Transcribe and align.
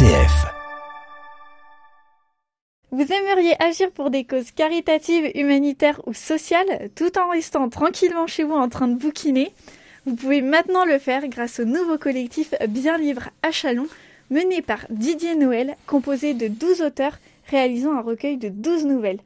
RCF. 0.00 0.46
Vous 2.90 3.02
aimeriez 3.02 3.54
agir 3.62 3.90
pour 3.90 4.08
des 4.08 4.24
causes 4.24 4.50
caritatives, 4.50 5.30
humanitaires 5.34 6.00
ou 6.06 6.14
sociales 6.14 6.88
tout 6.94 7.18
en 7.18 7.28
restant 7.28 7.68
tranquillement 7.68 8.26
chez 8.26 8.44
vous 8.44 8.54
en 8.54 8.70
train 8.70 8.88
de 8.88 8.94
bouquiner 8.94 9.52
Vous 10.06 10.14
pouvez 10.14 10.40
maintenant 10.40 10.86
le 10.86 10.98
faire 10.98 11.28
grâce 11.28 11.60
au 11.60 11.66
nouveau 11.66 11.98
collectif 11.98 12.54
Bien 12.66 12.96
Livre 12.96 13.28
à 13.42 13.50
Chalon, 13.50 13.88
mené 14.30 14.62
par 14.62 14.86
Didier 14.88 15.34
Noël, 15.34 15.76
composé 15.86 16.32
de 16.32 16.48
12 16.48 16.80
auteurs 16.80 17.18
réalisant 17.48 17.92
un 17.92 18.00
recueil 18.00 18.38
de 18.38 18.48
12 18.48 18.86
nouvelles. 18.86 19.20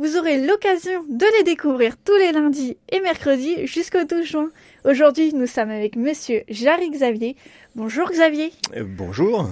Vous 0.00 0.16
aurez 0.16 0.44
l'occasion 0.44 1.04
de 1.08 1.26
les 1.38 1.44
découvrir 1.44 1.96
tous 1.96 2.16
les 2.16 2.32
lundis 2.32 2.76
et 2.88 3.00
mercredis 3.00 3.64
jusqu'au 3.68 4.02
12 4.02 4.24
juin. 4.24 4.50
Aujourd'hui, 4.84 5.32
nous 5.34 5.46
sommes 5.46 5.70
avec 5.70 5.94
monsieur 5.94 6.42
Jarry 6.48 6.90
Xavier. 6.90 7.36
Bonjour 7.76 8.10
Xavier. 8.10 8.50
Euh, 8.76 8.82
bonjour. 8.84 9.50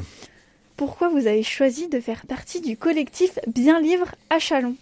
Pourquoi 0.78 1.08
vous 1.08 1.26
avez 1.26 1.42
choisi 1.42 1.88
de 1.88 1.98
faire 1.98 2.24
partie 2.24 2.60
du 2.60 2.76
collectif 2.76 3.40
Bien 3.48 3.80
Livre 3.80 4.14
à 4.30 4.38
Chalon 4.38 4.76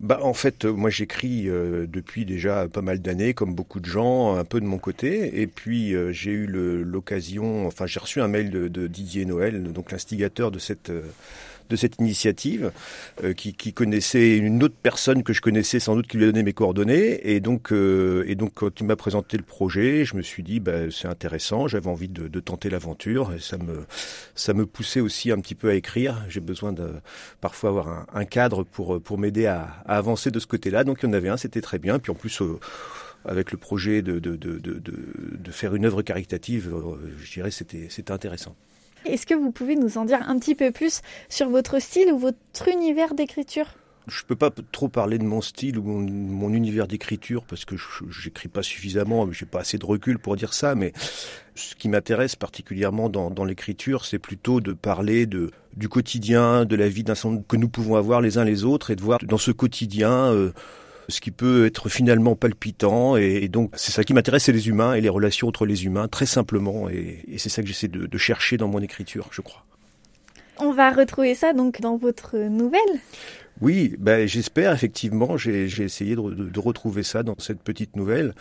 bah, 0.00 0.18
en 0.22 0.32
fait, 0.32 0.64
euh, 0.64 0.72
moi 0.72 0.88
j'écris 0.88 1.46
euh, 1.46 1.84
depuis 1.86 2.24
déjà 2.24 2.66
pas 2.68 2.80
mal 2.80 3.00
d'années, 3.02 3.34
comme 3.34 3.54
beaucoup 3.54 3.80
de 3.80 3.84
gens, 3.84 4.34
un 4.34 4.46
peu 4.46 4.58
de 4.58 4.64
mon 4.64 4.78
côté. 4.78 5.42
Et 5.42 5.46
puis 5.46 5.94
j'ai 6.10 6.30
eu 6.30 6.46
l'occasion, 6.46 7.66
enfin 7.66 7.84
j'ai 7.84 8.00
reçu 8.00 8.22
un 8.22 8.28
mail 8.28 8.48
de, 8.48 8.86
Didier 8.86 9.26
Noël, 9.26 9.62
donc 9.74 9.92
l'instigateur 9.92 10.50
de 10.50 10.58
cette 10.58 10.90
de 11.70 11.76
cette 11.76 11.98
initiative, 12.00 12.72
euh, 13.24 13.32
qui, 13.32 13.54
connaissait 13.72 14.36
une 14.36 14.62
autre 14.62 14.74
personne 14.82 15.22
que 15.22 15.32
je 15.32 15.40
connaissais 15.40 15.78
sans 15.78 15.94
doute 15.94 16.08
qui 16.08 16.18
lui 16.18 16.24
a 16.24 16.26
donné 16.26 16.42
mes 16.42 16.52
coordonnées. 16.52 17.20
Et 17.30 17.40
donc, 17.40 17.72
euh, 17.72 18.24
et 18.26 18.34
donc 18.34 18.54
quand 18.54 18.80
il 18.80 18.84
m'a 18.84 18.96
présenté 18.96 19.36
le 19.36 19.44
projet, 19.44 20.04
je 20.04 20.16
me 20.16 20.22
suis 20.22 20.42
dit, 20.42 20.60
bah, 20.60 20.90
c'est 20.90 21.08
intéressant, 21.08 21.68
j'avais 21.68 21.88
envie 21.88 22.08
de, 22.08 22.40
tenter 22.40 22.68
l'aventure. 22.68 23.32
Et 23.32 23.38
ça 23.38 23.56
me, 23.56 23.86
ça 24.34 24.52
me 24.52 24.66
poussait 24.66 25.00
aussi 25.00 25.30
un 25.30 25.38
petit 25.38 25.54
peu 25.54 25.70
à 25.70 25.74
écrire. 25.74 26.24
J'ai 26.28 26.40
besoin 26.40 26.72
de 26.72 26.90
parfois 27.40 27.70
avoir 27.70 28.06
un, 28.12 28.24
cadre 28.24 28.64
pour, 28.64 29.00
pour 29.00 29.18
m'aider 29.18 29.46
à, 29.46 29.68
à, 29.86 29.96
avancer 29.96 30.30
de 30.30 30.40
ce 30.40 30.46
côté-là. 30.46 30.84
Donc 30.84 30.98
il 31.02 31.06
y 31.06 31.08
en 31.08 31.12
avait 31.12 31.28
un, 31.28 31.36
c'était 31.36 31.60
très 31.60 31.78
bien. 31.78 31.98
Puis 31.98 32.10
en 32.10 32.14
plus, 32.16 32.42
euh, 32.42 32.58
avec 33.24 33.52
le 33.52 33.58
projet 33.58 34.02
de, 34.02 34.18
de, 34.18 34.36
de, 34.36 34.58
de, 34.58 35.50
faire 35.50 35.74
une 35.74 35.84
œuvre 35.84 36.02
caritative, 36.02 36.74
je 37.18 37.32
dirais 37.32 37.50
c'était 37.50 37.88
c'était 37.90 38.12
intéressant. 38.12 38.56
Est-ce 39.04 39.26
que 39.26 39.34
vous 39.34 39.50
pouvez 39.50 39.76
nous 39.76 39.98
en 39.98 40.04
dire 40.04 40.28
un 40.28 40.38
petit 40.38 40.54
peu 40.54 40.70
plus 40.70 41.00
sur 41.28 41.48
votre 41.48 41.80
style 41.80 42.12
ou 42.12 42.18
votre 42.18 42.68
univers 42.68 43.14
d'écriture? 43.14 43.66
Je 44.06 44.24
peux 44.24 44.34
pas 44.34 44.50
trop 44.72 44.88
parler 44.88 45.18
de 45.18 45.24
mon 45.24 45.40
style 45.40 45.78
ou 45.78 45.82
mon, 45.82 46.52
univers 46.52 46.88
d'écriture 46.88 47.44
parce 47.44 47.64
que 47.64 47.76
j'écris 48.08 48.48
pas 48.48 48.62
suffisamment, 48.62 49.30
j'ai 49.30 49.46
pas 49.46 49.60
assez 49.60 49.78
de 49.78 49.86
recul 49.86 50.18
pour 50.18 50.36
dire 50.36 50.52
ça, 50.52 50.74
mais 50.74 50.92
ce 51.54 51.74
qui 51.74 51.88
m'intéresse 51.88 52.34
particulièrement 52.34 53.08
dans, 53.08 53.44
l'écriture, 53.44 54.04
c'est 54.04 54.18
plutôt 54.18 54.60
de 54.60 54.72
parler 54.72 55.26
de 55.26 55.50
du 55.76 55.88
quotidien, 55.88 56.64
de 56.64 56.74
la 56.74 56.88
vie 56.88 57.04
que 57.04 57.56
nous 57.56 57.68
pouvons 57.68 57.94
avoir 57.94 58.20
les 58.20 58.38
uns 58.38 58.44
les 58.44 58.64
autres 58.64 58.90
et 58.90 58.96
de 58.96 59.02
voir 59.02 59.20
dans 59.22 59.38
ce 59.38 59.52
quotidien 59.52 60.32
euh, 60.32 60.52
ce 61.10 61.20
qui 61.20 61.30
peut 61.30 61.66
être 61.66 61.88
finalement 61.88 62.36
palpitant. 62.36 63.16
Et, 63.16 63.48
donc, 63.48 63.72
c'est 63.76 63.92
ça 63.92 64.04
qui 64.04 64.14
m'intéresse, 64.14 64.44
c'est 64.44 64.52
les 64.52 64.68
humains 64.68 64.94
et 64.94 65.00
les 65.00 65.08
relations 65.08 65.48
entre 65.48 65.66
les 65.66 65.84
humains, 65.84 66.08
très 66.08 66.26
simplement. 66.26 66.88
Et, 66.88 67.24
c'est 67.38 67.48
ça 67.48 67.62
que 67.62 67.68
j'essaie 67.68 67.88
de, 67.88 68.06
de 68.06 68.18
chercher 68.18 68.56
dans 68.56 68.68
mon 68.68 68.80
écriture, 68.80 69.28
je 69.30 69.40
crois. 69.40 69.64
On 70.60 70.72
va 70.72 70.90
retrouver 70.90 71.34
ça 71.34 71.52
donc 71.52 71.80
dans 71.80 71.96
votre 71.96 72.36
nouvelle. 72.36 73.00
Oui, 73.60 73.94
ben, 73.98 74.26
j'espère 74.26 74.72
effectivement. 74.72 75.36
J'ai 75.36 75.64
essayé 75.64 76.16
de, 76.16 76.60
retrouver 76.60 77.02
ça 77.02 77.22
dans 77.22 77.34
cette 77.38 77.60
petite 77.60 77.94
nouvelle. 77.94 78.34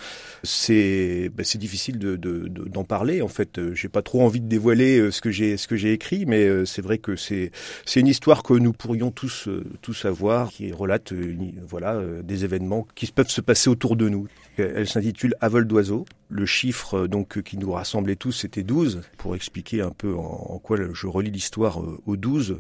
C'est 0.44 1.30
ben, 1.34 1.45
difficile 1.56 2.00
d'en 2.00 2.16
de, 2.16 2.48
de, 2.48 2.84
parler. 2.84 3.22
En 3.22 3.28
fait, 3.28 3.59
j'ai 3.73 3.89
pas 3.89 4.02
trop 4.02 4.22
envie 4.22 4.39
de 4.39 4.48
dévoiler 4.48 4.98
euh, 4.98 5.11
ce 5.11 5.22
que 5.22 5.76
j'ai 5.76 5.92
écrit, 5.92 6.26
mais 6.26 6.45
euh, 6.45 6.66
c'est 6.66 6.81
vrai 6.81 7.00
que 7.00 7.16
c'est 7.17 7.52
une 7.98 8.08
histoire 8.08 8.44
que 8.44 8.54
nous 8.54 8.72
pourrions 8.72 9.11
tous 9.11 9.50
euh, 9.50 9.64
savoir, 9.94 10.50
qui 10.52 10.72
relate 10.72 11.14
voilà 11.67 12.00
des 12.23 12.45
événements 12.45 12.88
qui 12.95 13.08
peuvent 13.08 13.30
se 13.30 13.42
passer 13.42 13.70
autour 13.70 13.95
de 13.95 14.08
nous. 14.08 14.27
Elle 14.58 14.88
s'intitule 14.88 15.36
À 15.42 15.49
vol 15.49 15.66
d'oiseau. 15.67 16.05
Le 16.30 16.45
chiffre 16.45 17.08
donc 17.08 17.42
qui 17.42 17.58
nous 17.58 17.72
rassemblait 17.72 18.16
tous, 18.16 18.32
c'était 18.32 18.64
12. 18.64 19.02
Pour 19.17 19.36
expliquer 19.36 19.82
un 19.82 19.90
peu 19.90 20.14
en, 20.16 20.60
quoi 20.64 20.78
je 20.94 21.08
relis 21.08 21.32
l'histoire 21.32 21.82
au 22.06 22.16
12, 22.16 22.58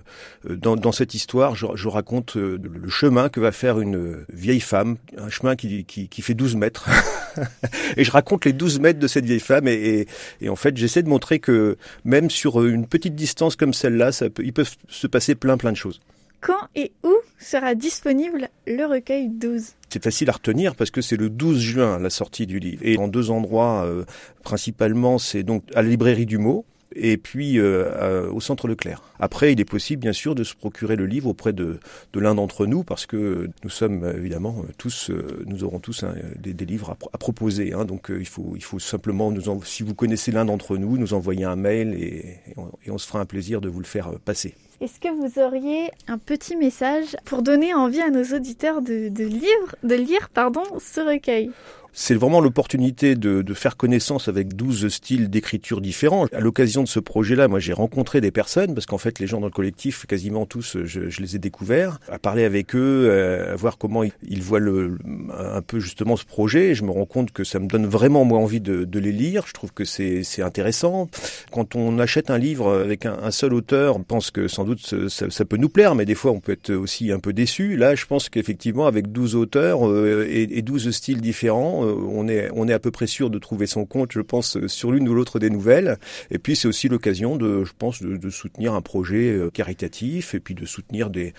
dans, 0.49 0.75
dans 0.75 0.91
cette 0.91 1.13
histoire, 1.13 1.55
je, 1.55 1.87
raconte 1.87 2.35
le 2.35 2.89
chemin 2.89 3.29
que 3.29 3.39
va 3.39 3.51
faire 3.51 3.79
une 3.79 4.25
vieille 4.33 4.59
femme, 4.59 4.97
un 5.17 5.29
chemin 5.29 5.55
qui, 5.55 6.09
fait 6.21 6.33
12 6.33 6.55
mètres. 6.55 6.89
et 7.97 8.03
je 8.03 8.11
raconte 8.11 8.45
les 8.45 8.53
12 8.53 8.79
mètres 8.79 8.99
de 8.99 9.07
cette 9.07 9.25
vieille 9.25 9.39
femme 9.39 9.67
et, 9.67 10.07
et, 10.41 10.49
en 10.49 10.55
fait 10.55 10.75
j'essaie 10.75 11.03
de 11.03 11.09
montrer 11.09 11.39
que 11.39 11.77
même 12.03 12.29
sur 12.29 12.65
une 12.65 12.87
petite 12.87 13.15
distance 13.15 13.55
comme 13.55 13.73
celle-là, 13.73 14.11
ça 14.11 14.29
peut, 14.29 14.43
il 14.43 14.53
peut 14.53 14.65
se 14.87 15.07
passer 15.07 15.35
plein 15.35 15.57
plein 15.57 15.71
de 15.71 15.77
choses. 15.77 15.99
Quand 16.41 16.67
et 16.75 16.93
où 17.03 17.13
sera 17.37 17.75
disponible 17.75 18.49
le 18.65 18.85
recueil 18.85 19.29
12 19.29 19.73
c'est 19.89 20.03
facile 20.03 20.29
à 20.29 20.33
retenir 20.33 20.75
parce 20.75 20.91
que 20.91 21.01
c'est 21.01 21.17
le 21.17 21.29
12 21.29 21.59
juin 21.59 21.99
la 21.99 22.09
sortie 22.09 22.45
du 22.45 22.59
livre. 22.59 22.81
Et 22.85 22.97
en 22.97 23.07
deux 23.07 23.31
endroits, 23.31 23.85
euh, 23.85 24.05
principalement, 24.43 25.17
c'est 25.17 25.43
donc 25.43 25.63
à 25.73 25.81
la 25.81 25.89
librairie 25.89 26.27
du 26.27 26.37
mot, 26.37 26.63
et 26.95 27.17
puis 27.17 27.59
euh, 27.59 28.29
au 28.31 28.41
centre 28.41 28.67
Leclerc. 28.67 29.01
Après, 29.19 29.53
il 29.53 29.59
est 29.59 29.65
possible 29.65 30.01
bien 30.01 30.13
sûr 30.13 30.35
de 30.35 30.43
se 30.43 30.55
procurer 30.55 30.95
le 30.95 31.05
livre 31.05 31.29
auprès 31.29 31.53
de, 31.53 31.79
de 32.13 32.19
l'un 32.19 32.35
d'entre 32.35 32.65
nous 32.65 32.83
parce 32.83 33.05
que 33.05 33.49
nous 33.63 33.69
sommes 33.69 34.11
évidemment 34.17 34.63
tous, 34.77 35.09
euh, 35.09 35.43
nous 35.45 35.63
aurons 35.63 35.79
tous 35.79 36.03
hein, 36.03 36.15
des, 36.37 36.65
livres 36.65 36.95
à, 37.13 37.17
proposer. 37.17 37.73
Hein, 37.73 37.85
donc 37.85 38.09
euh, 38.09 38.19
il 38.19 38.27
faut, 38.27 38.53
il 38.55 38.63
faut 38.63 38.79
simplement 38.79 39.31
nous, 39.31 39.43
si 39.63 39.83
vous 39.83 39.93
connaissez 39.93 40.31
l'un 40.31 40.45
d'entre 40.45 40.77
nous, 40.77 40.97
nous 40.97 41.13
envoyer 41.13 41.45
un 41.45 41.55
mail 41.55 41.93
et, 41.93 42.39
et, 42.47 42.53
on, 42.57 42.69
et, 42.85 42.91
on, 42.91 42.97
se 42.97 43.07
fera 43.07 43.19
un 43.19 43.25
plaisir 43.25 43.61
de 43.61 43.69
vous 43.69 43.79
le 43.79 43.85
faire 43.85 44.11
passer. 44.23 44.55
Est-ce 44.81 44.99
que 45.01 45.09
vous 45.09 45.41
auriez 45.41 45.91
un 46.07 46.17
petit 46.17 46.55
message 46.55 47.17
pour 47.25 47.41
donner 47.41 47.73
envie 47.73 47.99
à 47.99 48.09
nos 48.09 48.23
auditeurs 48.23 48.81
de, 48.81 49.09
de 49.09 49.25
lire, 49.25 49.75
de 49.83 49.95
lire 49.95 50.29
pardon, 50.29 50.63
ce 50.79 51.01
recueil? 51.01 51.51
C'est 51.99 52.15
vraiment 52.15 52.39
l'opportunité 52.39 53.15
de, 53.15 53.41
de, 53.41 53.53
faire 53.53 53.75
connaissance 53.75 54.29
avec 54.29 54.55
12 54.55 54.87
styles 54.87 55.29
d'écriture 55.29 55.81
différents. 55.81 56.27
À 56.31 56.39
l'occasion 56.39 56.81
de 56.81 56.87
ce 56.87 57.01
projet-là, 57.01 57.49
moi 57.49 57.59
j'ai 57.59 57.73
rencontré 57.73 58.21
des 58.21 58.31
personnes, 58.31 58.73
parce 58.73 58.85
qu'en 58.85 58.97
fait 58.97 59.19
les 59.19 59.27
gens 59.27 59.41
dans 59.41 59.47
le 59.47 59.51
collectif, 59.51 60.05
quasiment 60.05 60.45
tous, 60.45 60.77
je, 60.85 61.09
je 61.09 61.21
les 61.21 61.35
ai 61.35 61.39
découverts, 61.39 61.99
à 62.09 62.17
parler 62.17 62.45
avec 62.45 62.73
eux, 62.73 63.09
euh, 63.09 63.51
à 63.51 63.55
voir 63.57 63.77
comment 63.77 64.03
ils, 64.03 64.41
voient 64.41 64.61
le, 64.61 64.97
un 65.37 65.61
peu 65.61 65.81
justement 65.81 66.15
ce 66.15 66.23
projet. 66.23 66.73
Je 66.73 66.85
me 66.85 66.91
rends 66.91 67.05
compte 67.05 67.31
que 67.31 67.43
ça 67.43 67.59
me 67.59 67.67
donne 67.67 67.85
vraiment 67.85 68.23
moi 68.23 68.39
envie 68.39 68.61
de, 68.61 68.85
de 68.85 68.99
les 68.99 69.11
lire. 69.11 69.43
Je 69.45 69.51
trouve 69.51 69.73
que 69.73 69.83
c'est 69.83 70.23
intéressant. 70.41 71.09
Quand 71.51 71.75
on 71.75 71.99
achète 71.99 72.29
un 72.29 72.37
livre 72.37 72.79
avec 72.79 73.05
un, 73.05 73.29
seul 73.31 73.53
auteur, 73.53 73.97
on 73.97 74.03
pense 74.03 74.31
que 74.31 74.47
sans 74.47 74.63
doute 74.63 74.79
ça, 75.09 75.29
ça, 75.29 75.43
peut 75.43 75.57
nous 75.57 75.67
plaire, 75.67 75.95
mais 75.95 76.05
des 76.05 76.15
fois 76.15 76.31
on 76.31 76.39
peut 76.39 76.53
être 76.53 76.71
aussi 76.71 77.11
un 77.11 77.19
peu 77.19 77.33
déçu. 77.33 77.75
Là, 77.75 77.95
je 77.95 78.05
pense 78.05 78.29
qu'effectivement 78.29 78.87
avec 78.87 79.11
12 79.11 79.35
auteurs 79.35 79.85
euh, 79.85 80.25
et, 80.29 80.43
et 80.57 80.61
12 80.61 80.91
styles 80.91 81.19
différents, 81.19 81.88
euh, 81.88 81.88
on 81.89 82.27
est 82.27 82.49
on 82.53 82.67
est 82.67 82.73
à 82.73 82.79
peu 82.79 82.91
près 82.91 83.07
sûr 83.07 83.29
de 83.29 83.39
trouver 83.39 83.67
son 83.67 83.85
compte, 83.85 84.11
je 84.11 84.21
pense, 84.21 84.57
sur 84.67 84.91
l'une 84.91 85.07
ou 85.07 85.13
l'autre 85.13 85.39
des 85.39 85.49
nouvelles. 85.49 85.97
Et 86.31 86.39
puis 86.39 86.55
c'est 86.55 86.67
aussi 86.67 86.89
l'occasion 86.89 87.35
de, 87.35 87.63
je 87.63 87.73
pense, 87.77 88.01
de, 88.01 88.29
soutenir 88.29 88.73
un 88.73 88.81
projet 88.81 89.31
euh, 89.31 89.49
caritatif 89.49 90.33
et 90.33 90.39
puis 90.39 90.55
de 90.55 90.65
soutenir 90.65 91.09
des 91.09 91.33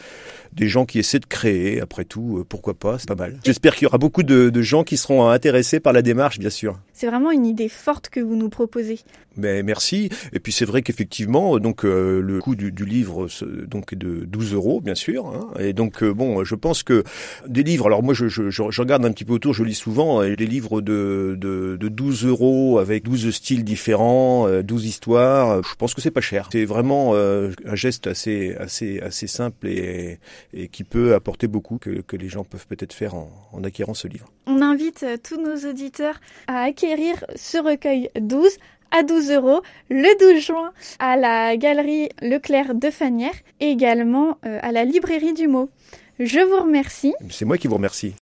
des 0.52 0.68
gens 0.68 0.84
qui 0.84 0.98
essaient 0.98 1.20
de 1.20 1.26
créer. 1.26 1.80
Après 1.80 2.04
tout, 2.04 2.38
euh, 2.38 2.44
pourquoi 2.44 2.74
pas, 2.74 2.98
c'est 2.98 3.08
pas 3.08 3.14
mal. 3.14 3.38
J'espère 3.44 3.74
qu'il 3.74 3.84
y 3.84 3.86
aura 3.86 3.98
beaucoup 3.98 4.22
de 4.22 4.62
gens 4.62 4.84
qui 4.84 4.96
seront 4.96 5.28
intéressés 5.28 5.80
par 5.80 5.92
la 5.92 6.02
démarche, 6.02 6.38
bien 6.38 6.50
sûr. 6.50 6.78
C'est 7.00 7.06
vraiment 7.06 7.30
une 7.30 7.46
idée 7.46 7.70
forte 7.70 8.10
que 8.10 8.20
vous 8.20 8.36
nous 8.36 8.50
proposez. 8.50 8.98
Mais 9.38 9.62
merci. 9.62 10.10
Et 10.34 10.38
puis 10.38 10.52
c'est 10.52 10.66
vrai 10.66 10.82
qu'effectivement, 10.82 11.58
donc 11.58 11.86
euh, 11.86 12.20
le 12.20 12.40
coût 12.40 12.54
du, 12.54 12.72
du, 12.72 12.84
livre 12.84 13.26
donc 13.66 13.94
est 13.94 13.96
de 13.96 14.26
12 14.26 14.52
euros, 14.52 14.82
bien 14.82 14.94
sûr. 14.94 15.28
Hein. 15.28 15.48
Et 15.58 15.72
donc 15.72 16.02
euh, 16.02 16.12
bon, 16.12 16.44
je 16.44 16.54
pense 16.54 16.82
que 16.82 17.02
des 17.46 17.62
livres. 17.62 17.86
Alors 17.86 18.02
moi, 18.02 18.12
je, 18.12 18.28
je, 18.28 18.50
je, 18.50 18.62
regarde 18.62 19.06
un 19.06 19.12
petit 19.12 19.24
peu 19.24 19.32
autour, 19.32 19.54
je 19.54 19.64
lis 19.64 19.74
souvent 19.74 20.22
des 20.22 20.46
livres 20.46 20.82
de, 20.82 21.38
de, 21.40 21.78
de 21.80 21.88
12 21.88 22.26
euros 22.26 22.78
avec 22.78 23.04
12 23.04 23.30
styles 23.30 23.64
différents, 23.64 24.60
12 24.60 24.84
histoires. 24.84 25.62
Je 25.62 25.74
pense 25.76 25.94
que 25.94 26.02
c'est 26.02 26.10
pas 26.10 26.20
cher. 26.20 26.50
C'est 26.52 26.66
vraiment 26.66 27.12
euh, 27.14 27.50
un 27.64 27.76
geste 27.76 28.08
assez 28.08 28.54
assez 28.56 29.00
assez 29.00 29.26
simple 29.26 29.68
et, 29.68 30.18
et 30.52 30.68
qui 30.68 30.84
peut 30.84 31.14
apporter 31.14 31.46
beaucoup 31.46 31.78
que, 31.78 32.02
que 32.02 32.16
les 32.16 32.28
gens 32.28 32.44
peuvent 32.44 32.66
peut-être 32.66 32.92
faire 32.92 33.14
en, 33.14 33.30
en 33.52 33.64
acquérant 33.64 33.94
ce 33.94 34.06
livre. 34.06 34.26
On 34.46 34.60
invite 34.60 35.06
tous 35.22 35.40
nos 35.40 35.70
auditeurs 35.70 36.20
à 36.46 36.62
acquérir 36.62 36.89
ce 37.36 37.58
recueil 37.58 38.10
12 38.20 38.56
à 38.90 39.02
12 39.02 39.30
euros 39.30 39.62
le 39.88 40.34
12 40.34 40.42
juin 40.42 40.72
à 40.98 41.16
la 41.16 41.56
galerie 41.56 42.08
Leclerc 42.22 42.74
de 42.74 42.90
Fanière 42.90 43.34
et 43.60 43.70
également 43.70 44.38
euh, 44.44 44.58
à 44.62 44.72
la 44.72 44.84
librairie 44.84 45.32
du 45.32 45.46
mot. 45.46 45.70
Je 46.18 46.40
vous 46.40 46.64
remercie. 46.64 47.14
C'est 47.30 47.44
moi 47.44 47.58
qui 47.58 47.68
vous 47.68 47.76
remercie. 47.76 48.14